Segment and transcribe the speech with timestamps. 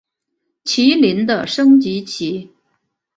[0.63, 2.49] 麒麟的升级棋。